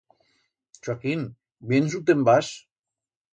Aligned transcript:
Chuaquín, 0.87 1.21
viens 1.73 1.99
u 1.99 2.01
te'n 2.09 2.25
vas? 2.31 2.51